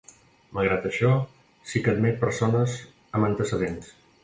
Malgrat 0.57 0.87
això 0.89 1.11
sí 1.73 1.83
que 1.87 1.95
admet 1.95 2.19
persones 2.25 2.81
amb 3.19 3.31
antecedents. 3.31 3.97